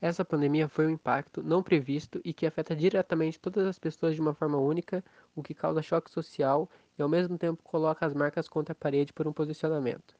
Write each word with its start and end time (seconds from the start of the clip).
Essa 0.00 0.24
pandemia 0.24 0.68
foi 0.68 0.86
um 0.86 0.90
impacto 0.90 1.42
não 1.42 1.62
previsto 1.62 2.20
e 2.22 2.34
que 2.34 2.46
afeta 2.46 2.76
diretamente 2.76 3.40
todas 3.40 3.66
as 3.66 3.78
pessoas 3.78 4.14
de 4.14 4.20
uma 4.20 4.34
forma 4.34 4.58
única, 4.58 5.02
o 5.34 5.42
que 5.42 5.54
causa 5.54 5.80
choque 5.80 6.10
social 6.10 6.68
e 6.98 7.02
ao 7.02 7.08
mesmo 7.08 7.38
tempo 7.38 7.62
coloca 7.62 8.04
as 8.04 8.12
marcas 8.12 8.46
contra 8.46 8.72
a 8.72 8.74
parede 8.74 9.12
por 9.12 9.26
um 9.26 9.32
posicionamento. 9.32 10.14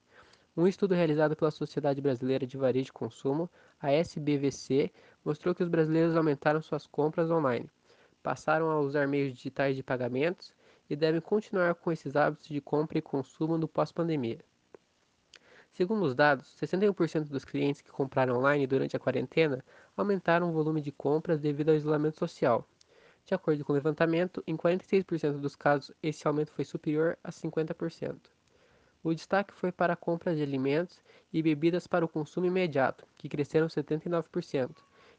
Um 0.56 0.66
estudo 0.66 0.94
realizado 0.94 1.36
pela 1.36 1.50
Sociedade 1.50 2.00
Brasileira 2.00 2.46
de 2.46 2.56
Varejo 2.56 2.88
e 2.88 2.92
Consumo, 2.92 3.50
a 3.78 3.92
SBVC, 3.92 4.90
mostrou 5.22 5.54
que 5.54 5.62
os 5.62 5.68
brasileiros 5.68 6.16
aumentaram 6.16 6.62
suas 6.62 6.86
compras 6.86 7.30
online, 7.30 7.70
passaram 8.22 8.70
a 8.70 8.80
usar 8.80 9.06
meios 9.06 9.34
digitais 9.34 9.76
de 9.76 9.82
pagamentos 9.82 10.54
e 10.88 10.96
devem 10.96 11.20
continuar 11.20 11.74
com 11.74 11.92
esses 11.92 12.16
hábitos 12.16 12.48
de 12.48 12.62
compra 12.62 12.96
e 12.96 13.02
consumo 13.02 13.58
no 13.58 13.68
pós-pandemia. 13.68 14.38
Segundo 15.76 16.06
os 16.06 16.14
dados, 16.14 16.56
61% 16.58 17.28
dos 17.28 17.44
clientes 17.44 17.82
que 17.82 17.90
compraram 17.90 18.38
online 18.38 18.66
durante 18.66 18.96
a 18.96 18.98
quarentena 18.98 19.62
aumentaram 19.94 20.48
o 20.48 20.52
volume 20.52 20.80
de 20.80 20.90
compras 20.90 21.38
devido 21.38 21.68
ao 21.68 21.74
isolamento 21.74 22.18
social. 22.18 22.66
De 23.26 23.34
acordo 23.34 23.62
com 23.62 23.74
o 23.74 23.76
levantamento, 23.76 24.42
em 24.46 24.56
46% 24.56 25.32
dos 25.32 25.54
casos 25.54 25.94
esse 26.02 26.26
aumento 26.26 26.50
foi 26.50 26.64
superior 26.64 27.18
a 27.22 27.30
50%. 27.30 28.16
O 29.04 29.12
destaque 29.12 29.52
foi 29.52 29.70
para 29.70 29.92
a 29.92 29.96
compra 29.96 30.34
de 30.34 30.42
alimentos 30.42 30.98
e 31.30 31.42
bebidas 31.42 31.86
para 31.86 32.06
o 32.06 32.08
consumo 32.08 32.46
imediato, 32.46 33.04
que 33.18 33.28
cresceram 33.28 33.66
79%, 33.66 34.70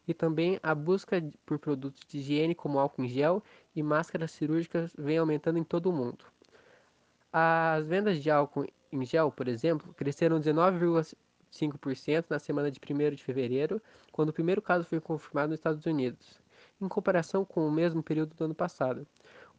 e 0.07 0.13
também 0.15 0.59
a 0.63 0.73
busca 0.73 1.23
por 1.45 1.59
produtos 1.59 2.03
de 2.07 2.17
higiene 2.17 2.55
como 2.55 2.79
álcool 2.79 3.03
em 3.03 3.07
gel 3.07 3.43
e 3.75 3.83
máscaras 3.83 4.31
cirúrgicas 4.31 4.91
vem 4.97 5.19
aumentando 5.19 5.59
em 5.59 5.63
todo 5.63 5.91
o 5.91 5.93
mundo. 5.93 6.25
As 7.31 7.85
vendas 7.85 8.23
de 8.23 8.31
álcool 8.31 8.65
em 8.91 9.05
gel, 9.05 9.31
por 9.31 9.47
exemplo, 9.47 9.93
cresceram 9.93 10.39
19,5% 10.39 12.25
na 12.29 12.39
semana 12.39 12.71
de 12.71 12.79
1 12.79 13.15
de 13.15 13.23
fevereiro, 13.23 13.81
quando 14.11 14.29
o 14.29 14.33
primeiro 14.33 14.61
caso 14.61 14.85
foi 14.85 14.99
confirmado 14.99 15.49
nos 15.49 15.59
Estados 15.59 15.85
Unidos, 15.85 16.39
em 16.81 16.87
comparação 16.87 17.43
com 17.43 17.67
o 17.67 17.71
mesmo 17.71 18.01
período 18.01 18.33
do 18.35 18.45
ano 18.45 18.55
passado. 18.55 19.05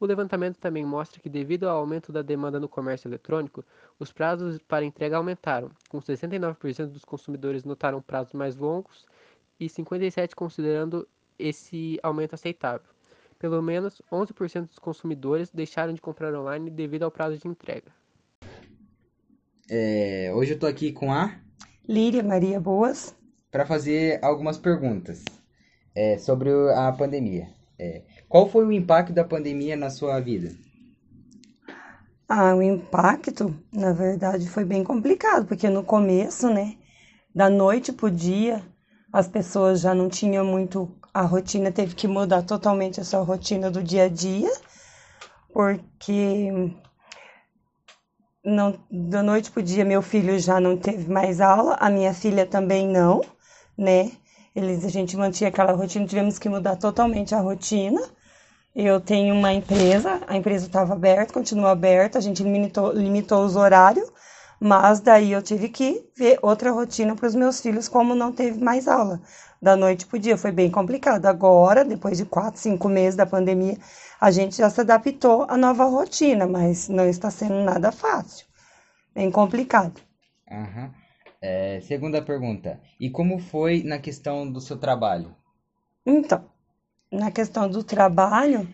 O 0.00 0.06
levantamento 0.06 0.58
também 0.58 0.84
mostra 0.84 1.20
que, 1.20 1.28
devido 1.28 1.68
ao 1.68 1.78
aumento 1.78 2.12
da 2.12 2.22
demanda 2.22 2.60
no 2.60 2.68
comércio 2.68 3.08
eletrônico, 3.08 3.64
os 3.98 4.12
prazos 4.12 4.58
para 4.58 4.84
entrega 4.84 5.16
aumentaram, 5.16 5.70
com 5.88 6.00
69% 6.00 6.86
dos 6.86 7.04
consumidores 7.04 7.64
notaram 7.64 8.00
prazos 8.00 8.32
mais 8.32 8.56
longos 8.56 9.06
e 9.58 9.66
57% 9.66 10.34
considerando 10.36 11.06
esse 11.36 11.98
aumento 12.02 12.34
aceitável. 12.34 12.86
Pelo 13.38 13.60
menos 13.60 14.00
11% 14.10 14.68
dos 14.68 14.78
consumidores 14.78 15.50
deixaram 15.50 15.92
de 15.92 16.00
comprar 16.00 16.34
online 16.34 16.70
devido 16.70 17.04
ao 17.04 17.10
prazo 17.10 17.38
de 17.38 17.48
entrega. 17.48 17.97
É, 19.70 20.32
hoje 20.34 20.52
eu 20.52 20.54
estou 20.54 20.68
aqui 20.68 20.92
com 20.92 21.12
a 21.12 21.30
Líria 21.86 22.22
Maria 22.22 22.58
Boas 22.58 23.14
para 23.50 23.66
fazer 23.66 24.18
algumas 24.24 24.56
perguntas 24.56 25.22
é, 25.94 26.16
sobre 26.16 26.50
a 26.74 26.90
pandemia. 26.92 27.48
É, 27.78 28.02
qual 28.28 28.48
foi 28.48 28.64
o 28.64 28.72
impacto 28.72 29.12
da 29.12 29.24
pandemia 29.24 29.76
na 29.76 29.90
sua 29.90 30.20
vida? 30.20 30.52
Ah, 32.26 32.54
o 32.54 32.62
impacto, 32.62 33.54
na 33.70 33.92
verdade, 33.92 34.48
foi 34.48 34.64
bem 34.64 34.82
complicado, 34.82 35.46
porque 35.46 35.68
no 35.68 35.84
começo, 35.84 36.48
né, 36.48 36.76
da 37.34 37.50
noite 37.50 37.92
pro 37.92 38.10
dia, 38.10 38.62
as 39.12 39.28
pessoas 39.28 39.80
já 39.80 39.94
não 39.94 40.08
tinham 40.08 40.46
muito 40.46 40.90
a 41.12 41.22
rotina, 41.22 41.70
teve 41.70 41.94
que 41.94 42.08
mudar 42.08 42.42
totalmente 42.42 43.00
a 43.00 43.04
sua 43.04 43.20
rotina 43.20 43.70
do 43.70 43.82
dia 43.82 44.04
a 44.04 44.08
dia, 44.08 44.50
porque 45.52 46.72
não, 48.44 48.78
da 48.90 49.22
noite 49.22 49.50
pro 49.50 49.62
dia 49.62 49.84
meu 49.84 50.02
filho 50.02 50.38
já 50.38 50.60
não 50.60 50.76
teve 50.76 51.10
mais 51.10 51.40
aula, 51.40 51.76
a 51.80 51.90
minha 51.90 52.14
filha 52.14 52.46
também 52.46 52.86
não, 52.86 53.20
né? 53.76 54.10
Eles, 54.54 54.84
a 54.84 54.88
gente 54.88 55.16
mantinha 55.16 55.48
aquela 55.48 55.72
rotina, 55.72 56.06
tivemos 56.06 56.38
que 56.38 56.48
mudar 56.48 56.76
totalmente 56.76 57.34
a 57.34 57.40
rotina. 57.40 58.00
Eu 58.74 59.00
tenho 59.00 59.34
uma 59.34 59.52
empresa, 59.52 60.20
a 60.26 60.36
empresa 60.36 60.66
estava 60.66 60.94
aberta, 60.94 61.32
continua 61.32 61.70
aberta, 61.72 62.18
a 62.18 62.20
gente 62.20 62.42
limitou, 62.42 62.92
limitou 62.92 63.44
os 63.44 63.56
horários, 63.56 64.10
mas 64.60 65.00
daí 65.00 65.32
eu 65.32 65.42
tive 65.42 65.68
que 65.68 66.10
ver 66.16 66.38
outra 66.42 66.72
rotina 66.72 67.14
para 67.14 67.26
os 67.26 67.34
meus 67.34 67.60
filhos, 67.60 67.88
como 67.88 68.14
não 68.14 68.32
teve 68.32 68.62
mais 68.62 68.88
aula. 68.88 69.20
Da 69.60 69.76
noite 69.76 70.06
pro 70.06 70.18
dia 70.18 70.38
foi 70.38 70.52
bem 70.52 70.70
complicado. 70.70 71.26
Agora, 71.26 71.84
depois 71.84 72.16
de 72.16 72.24
quatro, 72.24 72.60
cinco 72.60 72.88
meses 72.88 73.16
da 73.16 73.26
pandemia, 73.26 73.76
a 74.20 74.30
gente 74.30 74.56
já 74.56 74.70
se 74.70 74.80
adaptou 74.80 75.46
à 75.48 75.56
nova 75.56 75.84
rotina, 75.84 76.46
mas 76.46 76.88
não 76.88 77.08
está 77.08 77.30
sendo 77.30 77.62
nada 77.62 77.90
fácil. 77.90 78.46
Bem 79.14 79.30
complicado. 79.30 80.00
Uhum. 80.50 80.90
É, 81.40 81.80
segunda 81.82 82.22
pergunta. 82.22 82.80
E 83.00 83.10
como 83.10 83.38
foi 83.38 83.82
na 83.82 83.98
questão 83.98 84.50
do 84.50 84.60
seu 84.60 84.76
trabalho? 84.76 85.34
Então, 86.06 86.44
na 87.10 87.30
questão 87.30 87.68
do 87.68 87.82
trabalho, 87.82 88.68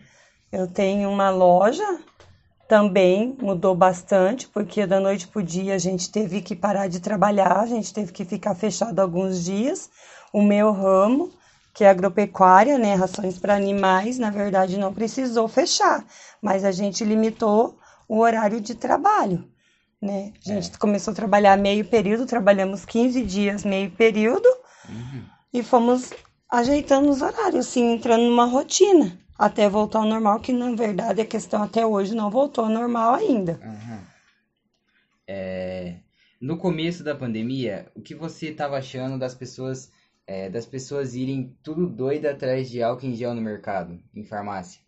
eu 0.51 0.67
tenho 0.67 1.09
uma 1.09 1.29
loja, 1.29 1.99
também 2.67 3.37
mudou 3.39 3.75
bastante, 3.75 4.47
porque 4.47 4.87
da 4.87 4.99
noite 4.99 5.27
para 5.27 5.39
o 5.39 5.43
dia 5.43 5.75
a 5.75 5.77
gente 5.77 6.11
teve 6.11 6.41
que 6.41 6.55
parar 6.55 6.87
de 6.87 6.99
trabalhar, 6.99 7.59
a 7.59 7.65
gente 7.65 7.93
teve 7.93 8.11
que 8.11 8.25
ficar 8.25 8.55
fechado 8.55 8.99
alguns 8.99 9.43
dias. 9.43 9.89
O 10.35 10.41
meu 10.41 10.73
ramo 10.73 11.31
que 11.73 11.85
é 11.85 11.89
agropecuária, 11.89 12.77
né, 12.77 12.93
rações 12.93 13.37
para 13.37 13.55
animais, 13.55 14.19
na 14.19 14.29
verdade 14.29 14.77
não 14.77 14.93
precisou 14.93 15.47
fechar, 15.47 16.05
mas 16.41 16.65
a 16.65 16.73
gente 16.73 17.05
limitou 17.05 17.77
o 18.05 18.19
horário 18.19 18.59
de 18.59 18.75
trabalho, 18.75 19.47
né? 20.01 20.33
A 20.45 20.49
gente 20.49 20.73
é. 20.73 20.77
começou 20.77 21.13
a 21.13 21.15
trabalhar 21.15 21.57
meio 21.57 21.85
período, 21.85 22.25
trabalhamos 22.25 22.83
15 22.83 23.23
dias 23.23 23.63
meio 23.63 23.89
período 23.91 24.47
uhum. 24.89 25.23
e 25.53 25.63
fomos 25.63 26.11
ajeitando 26.49 27.09
os 27.09 27.21
horários, 27.21 27.67
assim, 27.67 27.93
entrando 27.93 28.23
numa 28.23 28.45
rotina 28.45 29.17
até 29.39 29.69
voltar 29.69 29.99
ao 29.99 30.05
normal, 30.05 30.41
que 30.41 30.51
na 30.51 30.75
verdade 30.75 31.21
a 31.21 31.25
questão 31.25 31.63
até 31.63 31.85
hoje 31.85 32.13
não 32.13 32.29
voltou 32.29 32.65
ao 32.65 32.69
normal 32.69 33.13
ainda. 33.13 33.57
Uhum. 33.63 33.99
É... 35.27 35.95
No 36.41 36.57
começo 36.57 37.05
da 37.05 37.15
pandemia, 37.15 37.89
o 37.95 38.01
que 38.01 38.13
você 38.13 38.47
estava 38.47 38.77
achando 38.77 39.17
das 39.17 39.33
pessoas 39.33 39.89
é, 40.27 40.49
das 40.49 40.65
pessoas 40.65 41.15
irem 41.15 41.55
tudo 41.63 41.87
doida 41.87 42.31
atrás 42.31 42.69
de 42.69 42.81
álcool 42.81 43.07
em 43.07 43.15
gel 43.15 43.33
no 43.33 43.41
mercado, 43.41 43.99
em 44.13 44.23
farmácia? 44.23 44.81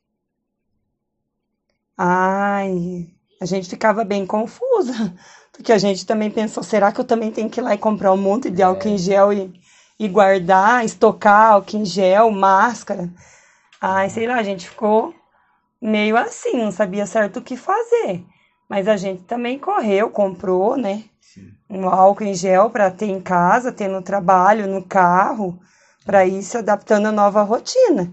Ai, 1.98 3.08
a 3.42 3.46
gente 3.46 3.70
ficava 3.70 4.04
bem 4.04 4.26
confusa, 4.26 4.94
porque 5.52 5.72
a 5.72 5.78
gente 5.78 6.06
também 6.06 6.30
pensou, 6.30 6.64
será 6.64 6.92
que 6.92 7.00
eu 7.00 7.06
também 7.06 7.32
tenho 7.32 7.50
que 7.50 7.60
ir 7.60 7.64
lá 7.64 7.74
e 7.74 7.78
comprar 7.78 8.14
um 8.14 8.18
monte 8.18 8.50
de 8.50 8.62
é. 8.62 8.66
álcool 8.66 8.90
em 8.90 8.98
gel 8.98 9.32
e, 9.34 9.54
e 10.00 10.08
guardar, 10.08 10.86
estocar 10.86 11.54
álcool 11.54 11.78
em 11.78 11.86
gel, 11.86 12.32
máscara? 12.32 13.10
Ai, 13.80 14.10
sei 14.10 14.28
lá, 14.28 14.36
a 14.36 14.44
gente 14.44 14.70
ficou 14.70 15.14
meio 15.82 16.18
assim, 16.18 16.58
não 16.58 16.72
sabia 16.72 17.06
certo 17.06 17.38
o 17.38 17.42
que 17.44 17.56
fazer. 17.56 18.26
Mas 18.68 18.88
a 18.88 18.98
gente 18.98 19.24
também 19.24 19.58
correu, 19.58 20.10
comprou, 20.10 20.76
né? 20.76 21.04
Um 21.70 21.88
álcool 21.88 22.24
em 22.24 22.34
gel 22.34 22.70
para 22.70 22.90
ter 22.90 23.08
em 23.08 23.20
casa, 23.20 23.72
ter 23.72 23.88
no 23.88 24.02
trabalho, 24.02 24.68
no 24.68 24.84
carro, 24.84 25.60
para 26.06 26.26
ir 26.26 26.42
se 26.42 26.58
adaptando 26.58 27.08
à 27.08 27.12
nova 27.12 27.42
rotina. 27.44 28.12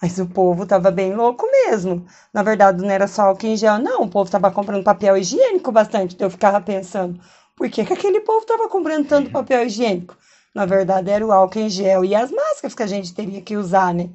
Mas 0.00 0.18
o 0.18 0.26
povo 0.26 0.66
tava 0.66 0.90
bem 0.90 1.14
louco 1.14 1.46
mesmo. 1.50 2.06
Na 2.32 2.42
verdade, 2.42 2.82
não 2.82 2.90
era 2.90 3.06
só 3.06 3.22
álcool 3.22 3.46
em 3.46 3.56
gel, 3.56 3.78
não. 3.78 4.02
O 4.02 4.08
povo 4.08 4.30
tava 4.30 4.50
comprando 4.50 4.84
papel 4.84 5.16
higiênico 5.16 5.70
bastante. 5.70 6.14
Então 6.14 6.26
eu 6.26 6.30
ficava 6.30 6.60
pensando, 6.60 7.20
por 7.56 7.70
que, 7.70 7.84
que 7.84 7.92
aquele 7.92 8.20
povo 8.20 8.44
tava 8.44 8.68
comprando 8.68 9.06
tanto 9.06 9.30
papel 9.30 9.66
higiênico? 9.66 10.16
Na 10.54 10.66
verdade, 10.66 11.10
era 11.10 11.26
o 11.26 11.32
álcool 11.32 11.60
em 11.60 11.68
gel 11.68 12.04
e 12.04 12.14
as 12.14 12.30
máscaras 12.30 12.74
que 12.74 12.82
a 12.82 12.86
gente 12.86 13.14
teria 13.14 13.40
que 13.40 13.56
usar, 13.56 13.92
né? 13.92 14.10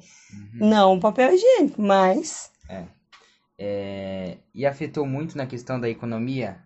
Uhum. 0.60 0.68
Não 0.68 0.94
o 0.94 1.00
papel 1.00 1.34
higiênico, 1.34 1.82
mas. 1.82 2.50
É. 2.68 2.84
é. 3.58 4.38
E 4.54 4.66
afetou 4.66 5.06
muito 5.06 5.36
na 5.36 5.46
questão 5.46 5.78
da 5.78 5.88
economia 5.88 6.58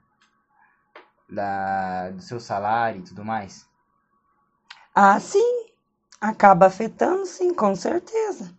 da, 1.35 2.11
do 2.11 2.23
seu 2.23 2.39
salário 2.41 3.01
e 3.01 3.05
tudo 3.05 3.25
mais? 3.25 3.67
Ah, 4.95 5.19
sim. 5.19 5.67
Acaba 6.21 6.67
afetando, 6.67 7.27
sim, 7.27 7.53
com 7.53 7.75
certeza. 7.75 8.51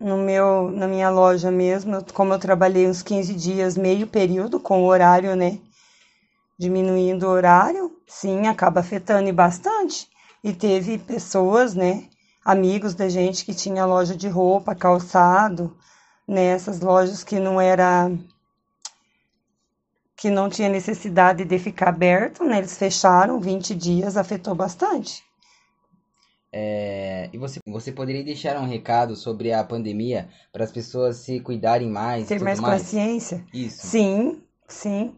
No 0.00 0.16
meu, 0.16 0.70
na 0.70 0.86
minha 0.86 1.10
loja 1.10 1.50
mesmo, 1.50 2.02
como 2.14 2.32
eu 2.32 2.38
trabalhei 2.38 2.88
uns 2.88 3.02
15 3.02 3.34
dias, 3.34 3.76
meio 3.76 4.06
período, 4.06 4.60
com 4.60 4.82
o 4.82 4.86
horário, 4.86 5.34
né? 5.34 5.58
Diminuindo 6.58 7.26
o 7.26 7.30
horário, 7.30 8.00
sim, 8.06 8.46
acaba 8.46 8.80
afetando 8.80 9.28
e 9.28 9.32
bastante. 9.32 10.08
E 10.42 10.52
teve 10.52 10.98
pessoas, 10.98 11.74
né? 11.74 12.08
Amigos 12.44 12.94
da 12.94 13.08
gente 13.08 13.44
que 13.44 13.52
tinha 13.52 13.84
loja 13.84 14.16
de 14.16 14.28
roupa, 14.28 14.74
calçado, 14.74 15.76
nessas 16.26 16.80
né, 16.80 16.86
lojas 16.86 17.24
que 17.24 17.40
não 17.40 17.60
era 17.60 18.10
que 20.18 20.30
não 20.30 20.48
tinha 20.48 20.68
necessidade 20.68 21.44
de 21.44 21.58
ficar 21.60 21.90
aberto, 21.90 22.42
né? 22.42 22.58
Eles 22.58 22.76
fecharam 22.76 23.38
20 23.38 23.72
dias, 23.72 24.16
afetou 24.16 24.52
bastante. 24.52 25.22
É, 26.52 27.30
e 27.32 27.38
você, 27.38 27.60
você 27.64 27.92
poderia 27.92 28.24
deixar 28.24 28.58
um 28.58 28.66
recado 28.66 29.14
sobre 29.14 29.52
a 29.52 29.62
pandemia 29.62 30.28
para 30.52 30.64
as 30.64 30.72
pessoas 30.72 31.18
se 31.18 31.38
cuidarem 31.38 31.88
mais? 31.88 32.26
Ter 32.26 32.40
mais, 32.40 32.58
consciência? 32.58 33.44
Isso. 33.54 33.86
Sim, 33.86 34.42
sim. 34.66 35.14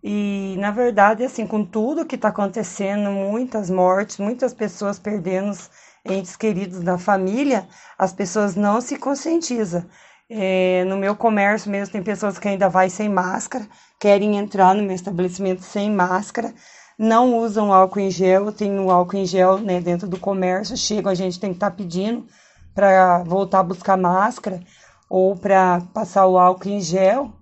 E 0.00 0.54
na 0.58 0.70
verdade, 0.70 1.24
assim, 1.24 1.46
com 1.46 1.64
tudo 1.64 2.06
que 2.06 2.14
está 2.14 2.28
acontecendo, 2.28 3.10
muitas 3.10 3.68
mortes, 3.68 4.18
muitas 4.18 4.54
pessoas 4.54 5.00
perdendo 5.00 5.56
entes 6.04 6.36
queridos 6.36 6.80
da 6.80 6.96
família, 6.96 7.66
as 7.98 8.12
pessoas 8.12 8.54
não 8.54 8.80
se 8.80 8.98
conscientizam. 8.98 9.84
É, 10.30 10.84
no 10.84 10.96
meu 10.96 11.14
comércio 11.14 11.70
mesmo 11.70 11.92
tem 11.92 12.02
pessoas 12.02 12.38
que 12.38 12.48
ainda 12.48 12.68
vai 12.68 12.88
sem 12.88 13.08
máscara, 13.08 13.68
querem 14.00 14.36
entrar 14.38 14.74
no 14.74 14.82
meu 14.82 14.94
estabelecimento 14.94 15.62
sem 15.62 15.90
máscara, 15.90 16.54
não 16.98 17.36
usam 17.38 17.72
álcool 17.72 18.00
em 18.00 18.10
gel, 18.10 18.52
tem 18.52 18.78
o 18.78 18.90
álcool 18.90 19.16
em 19.16 19.26
gel 19.26 19.58
né, 19.58 19.80
dentro 19.80 20.08
do 20.08 20.18
comércio, 20.18 20.76
chegam, 20.76 21.10
a 21.12 21.14
gente 21.14 21.38
tem 21.38 21.50
que 21.50 21.56
estar 21.56 21.70
tá 21.70 21.76
pedindo 21.76 22.26
para 22.74 23.22
voltar 23.24 23.60
a 23.60 23.64
buscar 23.64 23.96
máscara 23.96 24.60
ou 25.08 25.36
para 25.36 25.80
passar 25.92 26.26
o 26.26 26.38
álcool 26.38 26.68
em 26.68 26.80
gel. 26.80 27.32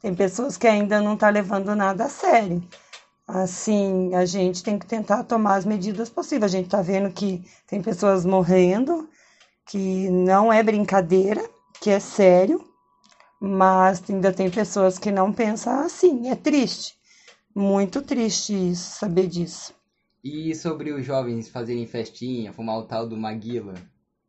Tem 0.00 0.14
pessoas 0.14 0.56
que 0.56 0.66
ainda 0.66 1.00
não 1.00 1.14
estão 1.14 1.28
tá 1.28 1.30
levando 1.30 1.74
nada 1.76 2.04
a 2.04 2.08
sério. 2.08 2.62
Assim, 3.26 4.14
a 4.14 4.24
gente 4.24 4.62
tem 4.62 4.78
que 4.78 4.86
tentar 4.86 5.22
tomar 5.22 5.54
as 5.54 5.64
medidas 5.64 6.10
possíveis. 6.10 6.52
A 6.52 6.56
gente 6.56 6.66
está 6.66 6.82
vendo 6.82 7.10
que 7.12 7.44
tem 7.66 7.80
pessoas 7.80 8.24
morrendo, 8.24 9.08
que 9.66 10.10
não 10.10 10.52
é 10.52 10.62
brincadeira, 10.62 11.48
que 11.82 11.90
é 11.90 11.98
sério, 11.98 12.64
mas 13.40 14.08
ainda 14.08 14.32
tem 14.32 14.48
pessoas 14.48 15.00
que 15.00 15.10
não 15.10 15.32
pensam 15.32 15.80
assim. 15.80 16.28
É 16.28 16.36
triste, 16.36 16.94
muito 17.52 18.00
triste 18.00 18.52
isso, 18.52 18.98
saber 19.00 19.26
disso. 19.26 19.74
E 20.22 20.54
sobre 20.54 20.92
os 20.92 21.04
jovens 21.04 21.48
fazerem 21.48 21.84
festinha, 21.84 22.52
fumar 22.52 22.78
o 22.78 22.84
tal 22.84 23.08
do 23.08 23.16
Maguila? 23.16 23.74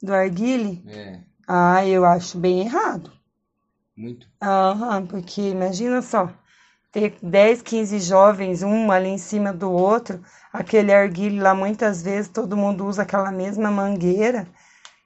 Do 0.01 0.11
Arguile? 0.11 0.83
É. 0.87 1.19
Ah, 1.47 1.85
eu 1.85 2.03
acho 2.03 2.39
bem 2.39 2.61
errado. 2.61 3.11
Muito. 3.95 4.27
Aham, 4.41 5.05
porque 5.05 5.41
imagina 5.41 6.01
só 6.01 6.33
ter 6.91 7.15
10, 7.21 7.61
15 7.61 7.99
jovens, 7.99 8.63
um 8.63 8.91
ali 8.91 9.09
em 9.09 9.17
cima 9.19 9.53
do 9.53 9.71
outro, 9.71 10.23
aquele 10.51 10.91
arguilho 10.91 11.43
lá, 11.43 11.53
muitas 11.53 12.01
vezes 12.01 12.31
todo 12.31 12.57
mundo 12.57 12.83
usa 12.87 13.03
aquela 13.03 13.31
mesma 13.31 13.69
mangueira, 13.69 14.47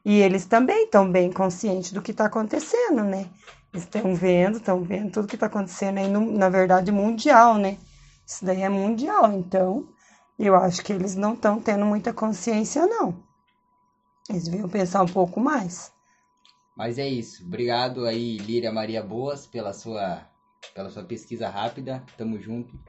e 0.07 0.21
eles 0.21 0.45
também 0.45 0.85
estão 0.85 1.11
bem 1.11 1.29
conscientes 1.29 1.91
do 1.91 2.01
que 2.01 2.11
está 2.11 2.27
acontecendo, 2.27 3.03
né? 3.03 3.29
Estão 3.73 4.15
vendo, 4.15 4.55
estão 4.55 4.81
vendo 4.81 5.11
tudo 5.11 5.27
que 5.27 5.35
está 5.35 5.47
acontecendo 5.47 5.97
aí, 5.97 6.07
no, 6.07 6.21
na 6.31 6.47
verdade, 6.47 6.93
mundial, 6.93 7.55
né? 7.55 7.77
Isso 8.25 8.45
daí 8.45 8.61
é 8.61 8.69
mundial, 8.69 9.33
então 9.33 9.85
eu 10.39 10.55
acho 10.55 10.81
que 10.81 10.93
eles 10.93 11.17
não 11.17 11.33
estão 11.33 11.59
tendo 11.59 11.83
muita 11.83 12.13
consciência, 12.13 12.87
não. 12.87 13.21
Eles 14.29 14.47
deviam 14.47 14.69
pensar 14.69 15.01
um 15.01 15.07
pouco 15.07 15.41
mais. 15.41 15.91
Mas 16.73 16.97
é 16.97 17.05
isso. 17.05 17.43
Obrigado 17.45 18.05
aí, 18.05 18.37
Líria 18.37 18.71
Maria 18.71 19.03
Boas, 19.03 19.45
pela 19.45 19.73
sua 19.73 20.25
pela 20.73 20.89
sua 20.89 21.03
pesquisa 21.03 21.49
rápida. 21.49 22.01
Tamo 22.17 22.39
junto. 22.39 22.79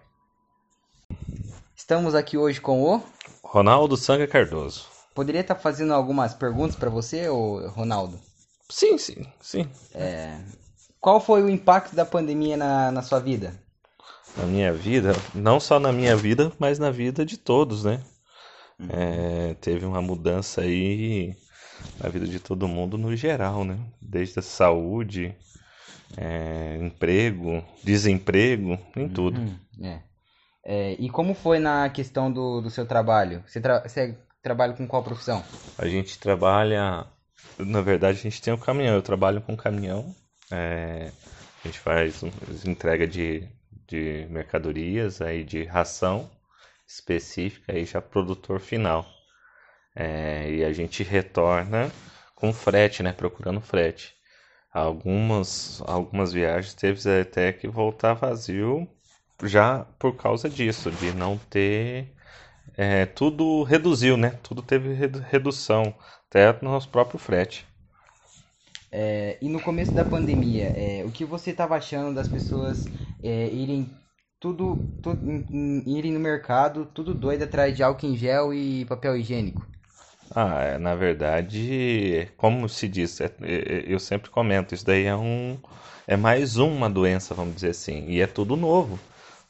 Estamos 1.74 2.14
aqui 2.14 2.38
hoje 2.38 2.60
com 2.60 2.80
o 2.80 3.02
Ronaldo 3.42 3.96
Sanga 3.96 4.28
Cardoso. 4.28 4.97
Poderia 5.18 5.40
estar 5.40 5.56
fazendo 5.56 5.92
algumas 5.92 6.32
perguntas 6.32 6.76
para 6.76 6.88
você, 6.88 7.28
ou 7.28 7.66
Ronaldo? 7.70 8.20
Sim, 8.70 8.96
sim, 8.96 9.26
sim. 9.40 9.68
É... 9.92 10.38
Qual 11.00 11.20
foi 11.20 11.42
o 11.42 11.50
impacto 11.50 11.96
da 11.96 12.06
pandemia 12.06 12.56
na, 12.56 12.92
na 12.92 13.02
sua 13.02 13.18
vida? 13.18 13.52
Na 14.36 14.46
minha 14.46 14.72
vida, 14.72 15.10
não 15.34 15.58
só 15.58 15.80
na 15.80 15.92
minha 15.92 16.14
vida, 16.14 16.52
mas 16.56 16.78
na 16.78 16.92
vida 16.92 17.26
de 17.26 17.36
todos, 17.36 17.82
né? 17.82 18.00
Uhum. 18.78 18.86
É, 18.90 19.54
teve 19.54 19.84
uma 19.84 20.00
mudança 20.00 20.60
aí 20.60 21.36
na 22.00 22.08
vida 22.08 22.24
de 22.24 22.38
todo 22.38 22.68
mundo 22.68 22.96
no 22.96 23.16
geral, 23.16 23.64
né? 23.64 23.76
Desde 24.00 24.38
a 24.38 24.42
saúde, 24.42 25.34
é, 26.16 26.78
emprego, 26.80 27.60
desemprego, 27.82 28.78
em 28.94 29.02
uhum, 29.02 29.08
tudo. 29.08 29.40
É. 29.82 29.98
É, 30.64 30.92
e 30.92 31.10
como 31.10 31.34
foi 31.34 31.58
na 31.58 31.90
questão 31.90 32.30
do, 32.30 32.60
do 32.60 32.70
seu 32.70 32.86
trabalho? 32.86 33.42
Você, 33.48 33.60
tra 33.60 33.80
você 33.80 34.16
trabalha 34.42 34.72
com 34.72 34.86
qual 34.86 35.02
profissão? 35.02 35.44
A 35.76 35.86
gente 35.86 36.18
trabalha, 36.18 37.06
na 37.58 37.80
verdade, 37.80 38.18
a 38.18 38.22
gente 38.22 38.40
tem 38.40 38.52
um 38.52 38.58
caminhão. 38.58 38.94
Eu 38.94 39.02
trabalho 39.02 39.40
com 39.40 39.56
caminhão. 39.56 40.14
É, 40.50 41.10
a 41.62 41.66
gente 41.66 41.78
faz 41.78 42.22
entrega 42.64 43.06
de, 43.06 43.48
de 43.86 44.26
mercadorias, 44.30 45.20
aí 45.20 45.44
de 45.44 45.64
ração 45.64 46.30
específica, 46.86 47.72
aí 47.72 47.84
já 47.84 48.00
produtor 48.00 48.60
final. 48.60 49.06
É, 49.94 50.50
e 50.50 50.64
a 50.64 50.72
gente 50.72 51.02
retorna 51.02 51.90
com 52.34 52.52
frete, 52.52 53.02
né? 53.02 53.12
Procurando 53.12 53.60
frete. 53.60 54.14
Algumas, 54.72 55.82
algumas 55.86 56.32
viagens 56.32 56.74
teve 56.74 57.20
até 57.20 57.52
que 57.52 57.66
voltar 57.66 58.14
vazio 58.14 58.88
já 59.44 59.84
por 59.98 60.16
causa 60.16 60.48
disso, 60.48 60.90
de 60.90 61.12
não 61.12 61.38
ter. 61.50 62.14
É, 62.78 63.04
tudo 63.06 63.64
reduziu, 63.64 64.16
né? 64.16 64.38
Tudo 64.42 64.62
teve 64.62 64.94
redução, 64.94 65.92
até 66.28 66.52
no 66.62 66.70
nosso 66.70 66.88
próprio 66.88 67.18
frete. 67.18 67.66
É, 68.90 69.38
e 69.42 69.48
no 69.48 69.60
começo 69.60 69.94
da 69.94 70.04
pandemia, 70.04 70.72
é, 70.74 71.04
o 71.04 71.10
que 71.12 71.24
você 71.24 71.50
estava 71.50 71.76
achando 71.76 72.14
das 72.14 72.28
pessoas 72.28 72.86
é, 73.22 73.48
irem 73.48 73.90
tudo, 74.40 74.88
tudo 75.02 75.20
irem 75.86 76.12
no 76.12 76.20
mercado, 76.20 76.86
tudo 76.86 77.14
doido 77.14 77.42
atrás 77.44 77.76
de 77.76 77.82
álcool 77.82 78.06
em 78.06 78.16
gel 78.16 78.52
e 78.54 78.84
papel 78.86 79.16
higiênico? 79.16 79.66
Ah, 80.30 80.62
é, 80.62 80.78
na 80.78 80.94
verdade, 80.94 82.30
como 82.36 82.68
se 82.68 82.86
diz, 82.88 83.20
é, 83.20 83.30
eu 83.86 83.98
sempre 83.98 84.30
comento, 84.30 84.74
isso 84.74 84.84
daí 84.84 85.04
é 85.04 85.16
um 85.16 85.58
é 86.06 86.16
mais 86.16 86.56
uma 86.56 86.88
doença, 86.88 87.34
vamos 87.34 87.54
dizer 87.56 87.70
assim, 87.70 88.06
e 88.08 88.20
é 88.20 88.26
tudo 88.26 88.56
novo. 88.56 88.98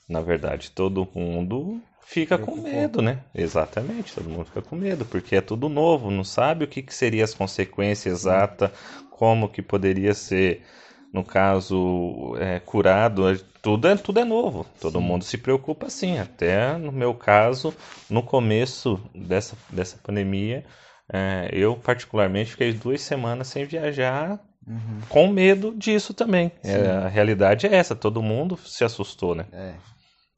Na 0.09 0.21
verdade, 0.21 0.71
todo 0.73 1.09
mundo 1.15 1.81
fica 2.09 2.39
com 2.39 2.57
medo, 2.57 3.03
né? 3.03 3.21
Exatamente, 3.35 4.15
todo 4.15 4.31
mundo 4.31 4.47
fica 4.47 4.63
com 4.63 4.75
medo, 4.75 5.05
porque 5.05 5.37
é 5.37 5.41
tudo 5.43 5.69
novo, 5.69 6.11
não 6.11 6.25
sabe 6.25 6.65
o 6.65 6.69
que, 6.69 6.81
que 6.81 6.95
seria 6.95 7.23
as 7.23 7.35
consequências 7.35 8.21
exatas, 8.21 8.71
como 9.11 9.49
que 9.49 9.61
poderia 9.61 10.15
ser, 10.15 10.63
no 11.13 11.23
caso, 11.23 12.35
é, 12.39 12.61
curado. 12.61 13.25
Tudo 13.61 13.89
é, 13.89 13.97
tudo 13.97 14.21
é 14.21 14.25
novo, 14.25 14.65
todo 14.81 14.99
Sim. 14.99 15.05
mundo 15.05 15.23
se 15.23 15.37
preocupa 15.37 15.87
assim. 15.89 16.19
Até 16.19 16.79
no 16.79 16.91
meu 16.91 17.13
caso, 17.13 17.75
no 18.09 18.23
começo 18.23 18.99
dessa, 19.15 19.55
dessa 19.69 19.99
pandemia, 19.99 20.65
é, 21.13 21.51
eu 21.53 21.77
particularmente 21.77 22.53
fiquei 22.53 22.73
duas 22.73 23.03
semanas 23.03 23.49
sem 23.49 23.67
viajar 23.67 24.41
uhum. 24.67 25.01
com 25.11 25.29
medo 25.29 25.75
disso 25.77 26.15
também. 26.15 26.53
É, 26.65 26.87
a 26.87 27.09
realidade 27.09 27.67
é 27.67 27.75
essa, 27.75 27.95
todo 27.95 28.23
mundo 28.23 28.57
se 28.57 28.83
assustou, 28.83 29.35
né? 29.35 29.45
É, 29.53 29.75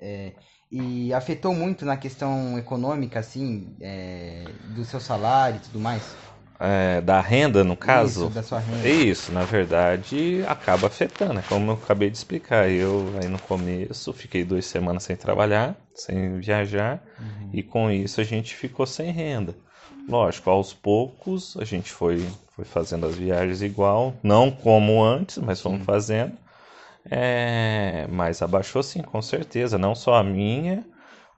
é 0.01 0.33
e 0.71 1.13
afetou 1.13 1.55
muito 1.55 1.85
na 1.85 1.97
questão 1.97 2.59
econômica, 2.59 3.21
assim, 3.21 3.75
é, 3.81 4.45
do 4.75 4.85
seu 4.85 5.01
salário 5.01 5.57
e 5.57 5.61
tudo 5.61 5.81
mais? 5.81 6.03
é, 6.61 7.01
da 7.01 7.21
renda, 7.23 7.65
no 7.65 7.75
caso. 7.75 8.27
Isso, 8.27 8.35
da 8.35 8.43
sua 8.43 8.59
renda. 8.59 8.87
Isso, 8.87 9.33
na 9.33 9.45
verdade, 9.45 10.45
acaba 10.47 10.89
afetando, 10.89 11.41
é 11.41 11.43
como 11.43 11.71
eu 11.71 11.75
acabei 11.75 12.11
de 12.11 12.19
explicar. 12.19 12.71
Eu 12.71 13.15
aí 13.21 13.29
no 13.29 13.39
começo 13.39 14.13
fiquei 14.13 14.45
duas 14.45 14.67
semanas 14.67 15.05
sem 15.05 15.17
trabalhar, 15.17 15.75
sem 15.95 16.39
viajar, 16.39 17.03
uhum. 17.19 17.51
e 17.55 17.63
com 17.63 17.91
isso 17.91 18.21
a 18.21 18.25
gente 18.25 18.55
ficou 18.55 18.87
sem 18.87 19.11
renda. 19.11 19.55
Lógico, 20.07 20.51
aos 20.51 20.75
poucos 20.75 21.57
a 21.59 21.65
gente 21.65 21.91
foi, 21.91 22.27
foi 22.55 22.65
fazendo 22.65 23.07
as 23.07 23.15
viagens 23.15 23.63
igual, 23.63 24.15
não 24.23 24.51
como 24.51 25.03
antes, 25.03 25.39
mas 25.39 25.63
fomos 25.63 25.85
fazendo. 25.85 26.33
É, 27.11 28.07
mas 28.09 28.41
abaixou 28.41 28.83
sim, 28.83 29.03
com 29.03 29.21
certeza. 29.21 29.77
Não 29.77 29.95
só 29.95 30.15
a 30.15 30.23
minha, 30.23 30.87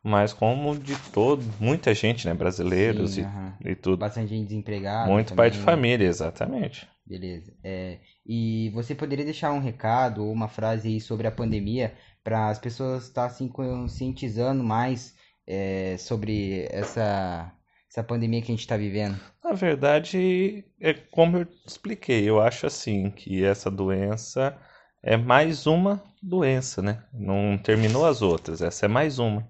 mas 0.03 0.33
como 0.33 0.77
de 0.79 0.95
todo, 1.11 1.43
muita 1.59 1.95
gente, 1.95 2.27
né? 2.27 2.35
Brasileiros 2.35 3.15
Sim, 3.15 3.25
e, 3.65 3.71
e, 3.71 3.75
tudo. 3.75 3.97
Bastante 3.97 4.29
gente 4.29 4.49
desempregada. 4.49 5.11
Muito 5.11 5.29
também. 5.29 5.37
pai 5.37 5.51
de 5.51 5.59
família, 5.59 6.07
exatamente. 6.07 6.87
Beleza. 7.07 7.55
É, 7.65 7.99
e 8.27 8.71
você 8.75 8.95
poderia 8.95 9.25
deixar 9.25 9.53
um 9.53 9.61
recado 9.61 10.25
ou 10.25 10.33
uma 10.33 10.49
frase 10.49 10.89
aí 10.89 11.01
sobre 11.01 11.27
a 11.27 11.33
pandemia 11.33 11.95
para 12.23 12.49
as 12.49 12.59
pessoas 12.59 13.05
estar 13.05 13.23
tá, 13.23 13.27
assim 13.27 13.49
conscientizando 13.49 14.63
mais 14.63 15.15
é, 15.47 15.97
sobre 15.99 16.67
essa, 16.71 17.53
essa 17.91 18.05
pandemia 18.05 18.41
que 18.41 18.53
a 18.53 18.55
gente 18.55 18.61
está 18.61 18.77
vivendo? 18.77 19.19
Na 19.43 19.53
verdade, 19.53 20.65
é 20.81 20.95
como 20.95 21.39
eu 21.39 21.47
expliquei, 21.67 22.29
eu 22.29 22.41
acho 22.41 22.67
assim 22.67 23.11
que 23.11 23.45
essa 23.45 23.71
doença 23.71 24.57
é 25.03 25.17
mais 25.17 25.67
uma 25.67 26.03
doença, 26.23 26.81
né? 26.81 27.03
Não 27.13 27.59
terminou 27.59 28.07
as 28.07 28.23
outras, 28.23 28.63
essa 28.63 28.87
é 28.87 28.89
mais 28.89 29.19
uma. 29.19 29.49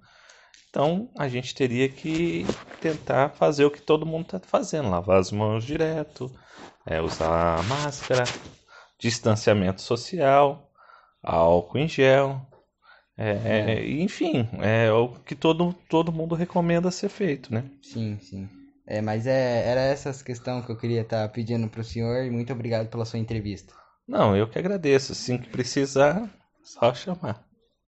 Então 0.70 1.10
a 1.18 1.28
gente 1.28 1.54
teria 1.54 1.88
que 1.88 2.46
tentar 2.80 3.28
fazer 3.30 3.66
o 3.66 3.70
que 3.70 3.82
todo 3.82 4.06
mundo 4.06 4.24
está 4.24 4.40
fazendo: 4.40 4.88
lavar 4.88 5.18
as 5.18 5.30
mãos 5.30 5.64
direto, 5.64 6.32
é, 6.86 7.00
usar 7.00 7.62
máscara, 7.64 8.24
distanciamento 8.98 9.82
social, 9.82 10.70
álcool 11.22 11.78
em 11.78 11.88
gel. 11.88 12.40
É, 13.18 13.30
é. 13.44 13.90
Enfim, 13.90 14.48
é 14.62 14.90
o 14.90 15.08
que 15.08 15.34
todo, 15.34 15.74
todo 15.88 16.10
mundo 16.10 16.34
recomenda 16.34 16.90
ser 16.90 17.10
feito, 17.10 17.52
né? 17.52 17.64
Sim, 17.82 18.18
sim. 18.18 18.48
É, 18.86 19.02
mas 19.02 19.26
é, 19.26 19.68
era 19.68 19.80
essa 19.82 20.12
questão 20.24 20.62
que 20.62 20.72
eu 20.72 20.76
queria 20.76 21.02
estar 21.02 21.28
tá 21.28 21.28
pedindo 21.28 21.68
para 21.68 21.82
o 21.82 21.84
senhor 21.84 22.24
e 22.24 22.30
muito 22.30 22.52
obrigado 22.52 22.88
pela 22.88 23.04
sua 23.04 23.18
entrevista. 23.18 23.81
Não, 24.06 24.36
eu 24.36 24.48
que 24.48 24.58
agradeço. 24.58 25.12
Assim 25.12 25.38
que 25.38 25.48
precisar, 25.50 26.30
só 26.62 26.94
chamar. 26.94 27.44